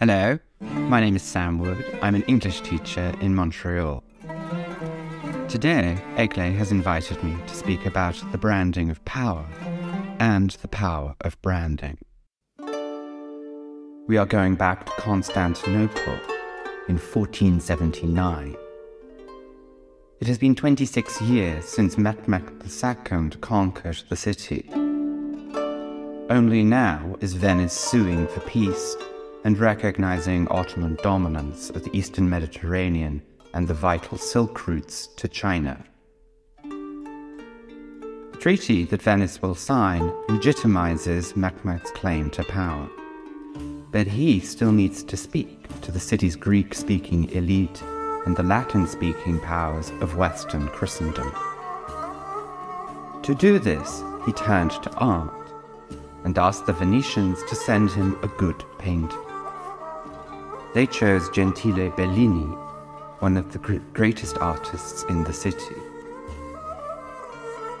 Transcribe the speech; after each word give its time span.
Hello, 0.00 0.38
my 0.60 1.00
name 1.00 1.16
is 1.16 1.24
Sam 1.24 1.58
Wood. 1.58 1.84
I'm 2.02 2.14
an 2.14 2.22
English 2.28 2.60
teacher 2.60 3.12
in 3.20 3.34
Montreal. 3.34 4.04
Today, 5.48 6.00
Egle 6.16 6.52
has 6.52 6.70
invited 6.70 7.20
me 7.24 7.36
to 7.48 7.52
speak 7.52 7.84
about 7.84 8.14
the 8.30 8.38
branding 8.38 8.90
of 8.90 9.04
power 9.04 9.44
and 10.20 10.50
the 10.50 10.68
power 10.68 11.16
of 11.22 11.42
branding. 11.42 11.98
We 14.06 14.16
are 14.16 14.24
going 14.24 14.54
back 14.54 14.86
to 14.86 14.92
Constantinople 15.02 16.20
in 16.86 16.96
1479. 16.96 18.56
It 20.20 20.28
has 20.28 20.38
been 20.38 20.54
26 20.54 21.22
years 21.22 21.64
since 21.64 21.98
Mehmed 21.98 22.62
II 22.64 23.30
conquered 23.40 24.04
the 24.08 24.16
city. 24.16 24.70
Only 26.30 26.62
now 26.62 27.16
is 27.18 27.34
Venice 27.34 27.72
suing 27.72 28.28
for 28.28 28.38
peace 28.42 28.94
and 29.44 29.58
recognizing 29.58 30.48
Ottoman 30.48 30.96
dominance 31.02 31.70
of 31.70 31.84
the 31.84 31.96
eastern 31.96 32.28
Mediterranean 32.28 33.22
and 33.54 33.66
the 33.66 33.74
vital 33.74 34.18
silk 34.18 34.66
routes 34.66 35.06
to 35.16 35.28
China. 35.28 35.84
The 36.62 38.38
treaty 38.40 38.84
that 38.84 39.02
Venice 39.02 39.40
will 39.42 39.54
sign 39.54 40.02
legitimizes 40.28 41.36
Mehmed's 41.36 41.90
claim 41.92 42.30
to 42.30 42.44
power. 42.44 42.88
But 43.90 44.06
he 44.06 44.40
still 44.40 44.72
needs 44.72 45.02
to 45.04 45.16
speak 45.16 45.80
to 45.80 45.90
the 45.90 46.00
city's 46.00 46.36
Greek 46.36 46.74
speaking 46.74 47.30
elite 47.30 47.82
and 48.26 48.36
the 48.36 48.42
Latin 48.42 48.86
speaking 48.86 49.40
powers 49.40 49.90
of 50.00 50.16
Western 50.16 50.68
Christendom. 50.68 51.32
To 53.22 53.34
do 53.34 53.58
this, 53.58 54.02
he 54.26 54.32
turned 54.32 54.70
to 54.70 54.90
art 54.96 55.32
and 56.24 56.36
asked 56.38 56.66
the 56.66 56.72
Venetians 56.72 57.42
to 57.44 57.54
send 57.54 57.90
him 57.90 58.18
a 58.22 58.28
good 58.28 58.62
painting. 58.78 59.27
They 60.74 60.86
chose 60.86 61.30
Gentile 61.30 61.90
Bellini, 61.96 62.44
one 63.20 63.38
of 63.38 63.52
the 63.52 63.80
greatest 63.94 64.36
artists 64.36 65.02
in 65.04 65.24
the 65.24 65.32
city. 65.32 65.76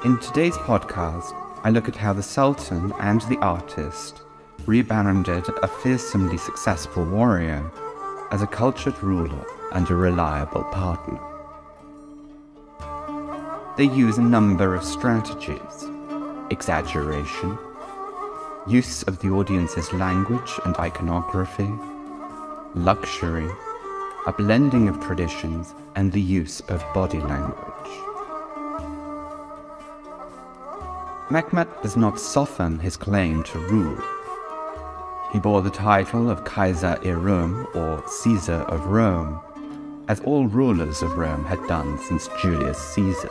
In 0.06 0.18
today's 0.20 0.56
podcast, 0.56 1.34
I 1.64 1.70
look 1.70 1.86
at 1.86 1.96
how 1.96 2.14
the 2.14 2.22
Sultan 2.22 2.94
and 2.98 3.20
the 3.22 3.36
artist 3.38 4.22
rebranded 4.64 5.44
a 5.62 5.68
fearsomely 5.68 6.38
successful 6.38 7.04
warrior 7.04 7.70
as 8.30 8.40
a 8.40 8.46
cultured 8.46 9.00
ruler 9.02 9.44
and 9.72 9.88
a 9.90 9.94
reliable 9.94 10.64
partner. 10.64 11.20
They 13.76 13.84
use 13.84 14.16
a 14.16 14.22
number 14.22 14.74
of 14.74 14.82
strategies 14.82 15.60
exaggeration, 16.50 17.58
use 18.66 19.02
of 19.02 19.18
the 19.18 19.28
audience's 19.28 19.92
language 19.92 20.58
and 20.64 20.74
iconography, 20.76 21.70
luxury, 22.84 23.50
a 24.26 24.32
blending 24.32 24.88
of 24.88 25.00
traditions, 25.00 25.74
and 25.96 26.12
the 26.12 26.20
use 26.20 26.60
of 26.68 26.84
body 26.94 27.20
language. 27.20 27.90
Mehmed 31.30 31.68
does 31.82 31.96
not 31.96 32.18
soften 32.18 32.78
his 32.78 32.96
claim 32.96 33.42
to 33.44 33.58
rule. 33.58 34.02
He 35.32 35.38
bore 35.38 35.60
the 35.60 35.70
title 35.70 36.30
of 36.30 36.44
Kaiser-i-Rom 36.44 37.66
or 37.74 38.02
Caesar 38.06 38.62
of 38.68 38.86
Rome, 38.86 39.40
as 40.08 40.20
all 40.20 40.46
rulers 40.46 41.02
of 41.02 41.18
Rome 41.18 41.44
had 41.44 41.62
done 41.66 41.98
since 41.98 42.30
Julius 42.40 42.78
Caesar. 42.94 43.30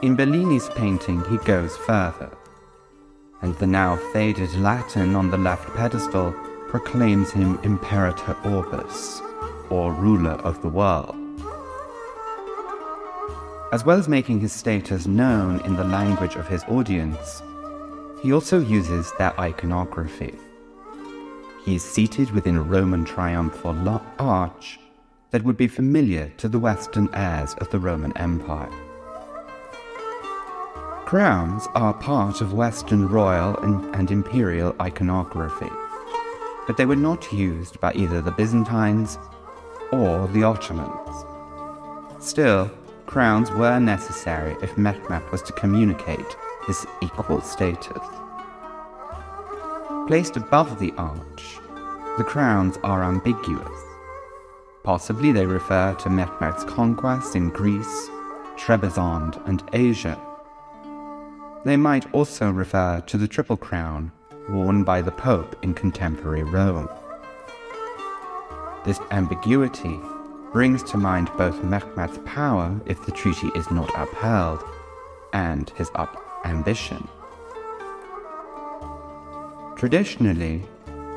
In 0.00 0.16
Bellini's 0.16 0.68
painting, 0.70 1.22
he 1.28 1.36
goes 1.38 1.76
further, 1.76 2.30
and 3.42 3.54
the 3.56 3.66
now 3.66 3.96
faded 4.12 4.54
Latin 4.54 5.14
on 5.14 5.30
the 5.30 5.36
left 5.36 5.68
pedestal 5.74 6.34
proclaims 6.74 7.30
him 7.30 7.56
Imperator 7.62 8.36
Orbis, 8.44 9.22
or 9.70 9.92
ruler 9.92 10.32
of 10.42 10.60
the 10.60 10.68
world. 10.68 11.14
As 13.72 13.84
well 13.84 13.96
as 13.96 14.08
making 14.08 14.40
his 14.40 14.52
status 14.52 15.06
known 15.06 15.60
in 15.60 15.76
the 15.76 15.84
language 15.84 16.34
of 16.34 16.48
his 16.48 16.64
audience, 16.64 17.44
he 18.20 18.32
also 18.32 18.58
uses 18.58 19.12
their 19.18 19.38
iconography. 19.38 20.34
He 21.64 21.76
is 21.76 21.84
seated 21.84 22.32
within 22.32 22.56
a 22.56 22.62
Roman 22.62 23.04
triumphal 23.04 24.02
arch 24.18 24.80
that 25.30 25.44
would 25.44 25.56
be 25.56 25.68
familiar 25.68 26.32
to 26.38 26.48
the 26.48 26.58
Western 26.58 27.08
heirs 27.14 27.54
of 27.58 27.70
the 27.70 27.78
Roman 27.78 28.16
Empire. 28.16 28.72
Crowns 31.06 31.68
are 31.76 31.94
part 31.94 32.40
of 32.40 32.52
Western 32.52 33.08
royal 33.08 33.56
and, 33.58 33.94
and, 33.94 34.10
imperial 34.10 34.74
iconography, 34.80 35.70
but 36.66 36.76
they 36.76 36.86
were 36.86 36.96
not 36.96 37.32
used 37.32 37.80
by 37.80 37.92
either 37.94 38.20
the 38.20 38.30
Byzantines 38.30 39.18
or 39.92 40.26
the 40.28 40.42
Ottomans. 40.42 41.24
Still, 42.18 42.70
crowns 43.06 43.50
were 43.50 43.78
necessary 43.78 44.56
if 44.62 44.76
Mehmed 44.78 45.30
was 45.30 45.42
to 45.42 45.52
communicate 45.52 46.36
his 46.66 46.86
equal 47.02 47.40
status. 47.40 48.02
Placed 50.06 50.36
above 50.36 50.78
the 50.78 50.92
arch, 50.96 51.58
the 52.18 52.24
crowns 52.24 52.78
are 52.82 53.04
ambiguous. 53.04 53.80
Possibly 54.82 55.32
they 55.32 55.46
refer 55.46 55.94
to 55.94 56.10
Mehmed's 56.10 56.64
conquests 56.64 57.34
in 57.34 57.48
Greece, 57.50 58.10
Trebizond, 58.56 59.40
and 59.48 59.62
Asia. 59.72 60.20
They 61.64 61.76
might 61.76 62.12
also 62.12 62.50
refer 62.50 63.00
to 63.06 63.16
the 63.16 63.26
Triple 63.26 63.56
Crown 63.56 64.12
worn 64.48 64.84
by 64.84 65.00
the 65.00 65.10
Pope 65.10 65.56
in 65.62 65.74
contemporary 65.74 66.42
Rome. 66.42 66.88
This 68.84 69.00
ambiguity 69.10 69.98
brings 70.52 70.82
to 70.84 70.98
mind 70.98 71.30
both 71.36 71.64
Mehmed's 71.64 72.18
power 72.26 72.78
if 72.86 73.04
the 73.06 73.12
treaty 73.12 73.48
is 73.54 73.70
not 73.70 73.90
upheld 73.96 74.62
and 75.32 75.70
his 75.70 75.90
up 75.94 76.22
ambition. 76.44 77.08
Traditionally, 79.76 80.62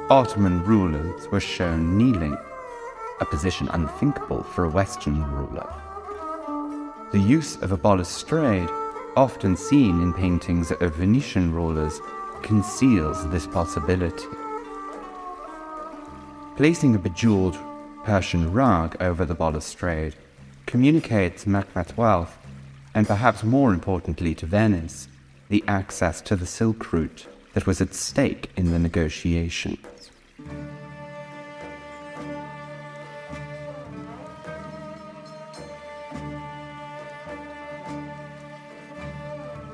Ottoman 0.09 0.64
rulers 0.64 1.28
were 1.30 1.40
shown 1.40 1.98
kneeling, 1.98 2.38
a 3.20 3.26
position 3.26 3.68
unthinkable 3.70 4.44
for 4.44 4.64
a 4.64 4.70
Western 4.70 5.22
ruler. 5.32 5.68
The 7.12 7.20
use 7.20 7.58
of 7.58 7.72
a 7.72 7.78
balustrade, 7.78 8.70
often 9.16 9.56
seen 9.56 10.02
in 10.02 10.14
paintings 10.14 10.72
of 10.72 10.96
Venetian 10.96 11.54
rulers, 11.54 12.00
conceals 12.44 13.30
this 13.30 13.48
possibility. 13.48 14.28
Placing 16.56 16.96
a 16.96 17.00
bejeweled 17.00 17.58
Persian 18.03 18.52
rug 18.52 18.96
over 19.00 19.25
the 19.25 19.36
balustrade 19.36 20.16
communicates 20.66 21.46
Mehmed's 21.46 21.96
wealth, 21.96 22.38
and 22.94 23.06
perhaps 23.06 23.44
more 23.44 23.74
importantly 23.74 24.34
to 24.36 24.46
Venice, 24.46 25.08
the 25.50 25.64
access 25.68 26.22
to 26.22 26.36
the 26.36 26.46
Silk 26.46 26.92
Route 26.92 27.28
that 27.53 27.68
was 27.68 27.81
at 27.81 27.94
stake 27.94 28.50
in 28.56 28.72
the 28.72 28.80
negotiations. 28.80 29.78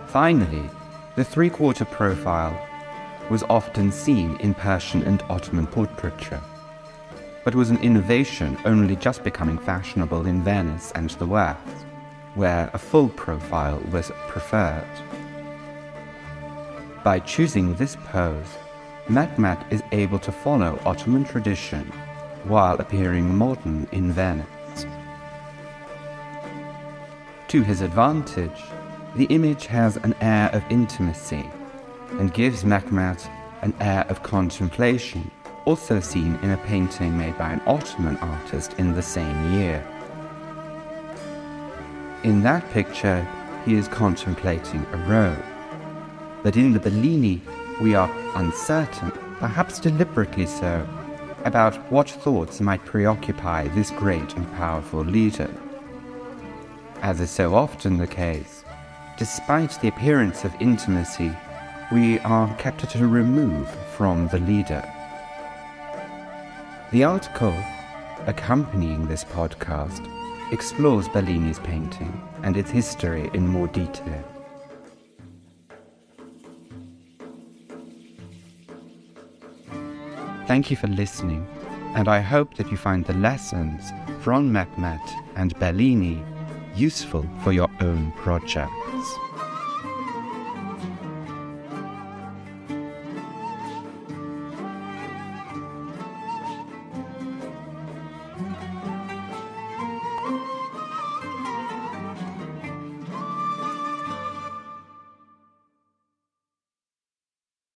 Finally, 0.08 0.70
the 1.16 1.24
three 1.24 1.50
quarter 1.50 1.86
profile 1.86 2.60
was 3.30 3.44
often 3.44 3.92
seen 3.92 4.36
in 4.38 4.54
Persian 4.54 5.04
and 5.04 5.22
Ottoman 5.30 5.68
portraiture, 5.68 6.42
but 7.44 7.56
was 7.56 7.70
an 7.70 7.78
innovation 7.80 8.58
only 8.66 8.96
just 8.96 9.24
becoming 9.24 9.58
fashionable 9.58 10.26
in 10.26 10.44
Venice 10.44 10.92
and 10.96 11.12
the 11.12 11.26
West, 11.26 11.86
where 12.36 12.70
a 12.74 12.80
full 12.80 13.10
profile 13.10 13.80
was 13.92 14.12
preferred. 14.28 14.88
By 17.04 17.20
choosing 17.20 17.76
this 17.76 17.96
pose, 18.06 18.58
Mehmed 19.08 19.64
is 19.70 19.84
able 19.92 20.20
to 20.20 20.32
follow 20.32 20.80
Ottoman 20.86 21.26
tradition 21.26 21.92
while 22.46 22.76
appearing 22.80 23.36
modern 23.36 23.88
in 23.92 24.12
Venice. 24.12 24.48
To 27.50 27.62
his 27.62 27.82
advantage, 27.82 28.64
the 29.16 29.26
image 29.26 29.68
has 29.68 29.98
an 29.98 30.16
air 30.22 30.50
of 30.54 30.64
intimacy 30.70 31.48
and 32.20 32.34
gives 32.34 32.64
Mehmed 32.64 33.20
an 33.62 33.74
air 33.80 34.06
of 34.10 34.24
contemplation, 34.24 35.30
also 35.66 36.00
seen 36.00 36.36
in 36.42 36.52
a 36.52 36.58
painting 36.58 37.18
made 37.18 37.38
by 37.38 37.52
an 37.52 37.62
Ottoman 37.66 38.18
artist 38.18 38.74
in 38.80 38.94
the 38.94 39.02
same 39.02 39.54
year. 39.54 39.86
In 42.24 42.42
that 42.44 42.70
picture, 42.72 43.28
he 43.66 43.76
is 43.76 43.88
contemplating 43.88 44.86
a 44.92 44.98
robe. 45.10 45.44
But 46.42 46.58
in 46.58 46.74
the 46.74 46.80
Bellini, 46.80 47.42
we 47.82 47.96
are 47.96 48.12
uncertain, 48.36 49.12
perhaps 49.40 49.80
deliberately 49.80 50.46
so, 50.46 50.88
about 51.46 51.76
what 51.92 52.10
thoughts 52.10 52.62
might 52.62 52.84
preoccupy 52.86 53.68
this 53.70 53.92
great 53.92 54.36
and 54.36 54.52
powerful 54.54 55.02
leader. 55.02 55.50
As 57.02 57.20
is 57.20 57.30
so 57.30 57.54
often 57.56 57.98
the 57.98 58.08
case, 58.08 58.63
despite 59.18 59.80
the 59.82 59.88
appearance 59.88 60.44
of 60.44 60.56
intimacy, 60.60 61.32
we 61.92 62.20
are 62.20 62.54
kept 62.56 62.84
at 62.84 62.96
a 62.96 63.08
remove 63.08 63.70
from 63.96 64.28
the 64.30 64.40
leader. 64.40 64.84
The 66.92 67.04
article 67.04 67.56
accompanying 68.26 69.08
this 69.08 69.24
podcast 69.24 70.08
explores 70.52 71.08
Bellini's 71.10 71.60
painting 71.60 72.22
and 72.44 72.58
its 72.58 72.72
history 72.72 73.30
in 73.34 73.48
more 73.48 73.68
detail. 73.68 74.24
Thank 80.46 80.70
you 80.70 80.78
for 80.78 80.88
listening, 80.88 81.48
and 81.96 82.08
I 82.08 82.20
hope 82.20 82.56
that 82.56 82.70
you 82.70 82.78
find 82.78 83.06
the 83.06 83.14
lessons 83.14 83.92
from 84.22 84.52
Mehmed 84.52 85.00
and 85.36 85.58
Bellini 85.58 86.24
useful 86.76 87.26
for 87.44 87.52
your 87.52 87.70
own 87.82 88.12
projects. 88.14 89.20